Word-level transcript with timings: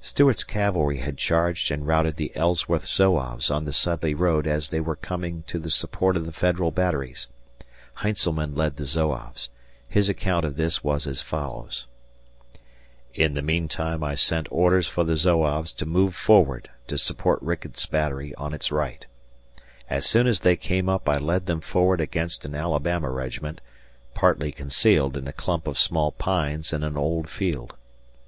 Stuart's 0.00 0.42
cavalry 0.42 0.96
had 0.98 1.16
charged 1.18 1.70
and 1.70 1.86
routed 1.86 2.16
the 2.16 2.34
Ellsworth 2.34 2.84
Zouaves 2.84 3.48
on 3.48 3.64
the 3.64 3.72
Sudley 3.72 4.12
road 4.12 4.44
as 4.44 4.70
they 4.70 4.80
were 4.80 4.96
coming 4.96 5.44
to 5.46 5.56
the 5.60 5.70
support 5.70 6.16
of 6.16 6.26
the 6.26 6.32
Federal 6.32 6.72
batteries. 6.72 7.28
Heintzelman 7.98 8.56
led 8.56 8.74
the 8.74 8.86
Zouaves. 8.86 9.50
His 9.88 10.08
account 10.08 10.44
of 10.44 10.56
this 10.56 10.82
was 10.82 11.06
as 11.06 11.22
follows. 11.22 11.86
In 13.14 13.34
the 13.34 13.40
meantime 13.40 14.02
I 14.02 14.16
sent 14.16 14.48
orders 14.50 14.88
for 14.88 15.04
the 15.04 15.16
Zouaves 15.16 15.72
to 15.74 15.86
move 15.86 16.12
forward 16.12 16.70
to 16.88 16.98
support 16.98 17.40
Ricketts' 17.40 17.86
battery 17.86 18.34
on 18.34 18.52
its 18.52 18.72
right. 18.72 19.06
As 19.88 20.04
soon 20.06 20.26
as 20.26 20.40
they 20.40 20.56
came 20.56 20.88
up 20.88 21.08
I 21.08 21.18
led 21.18 21.46
them 21.46 21.60
forward 21.60 22.00
against 22.00 22.44
an 22.44 22.56
Alabama 22.56 23.10
regiment, 23.12 23.60
partly 24.12 24.50
concealed 24.50 25.16
in 25.16 25.28
a 25.28 25.32
clump 25.32 25.68
of 25.68 25.78
small 25.78 26.10
pines 26.10 26.72
in 26.72 26.82
an 26.82 26.96
old 26.96 27.28
field. 27.28 27.74